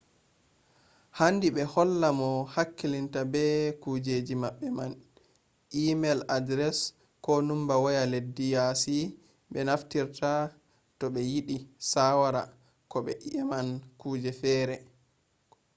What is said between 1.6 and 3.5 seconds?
holla mo hakkilitta be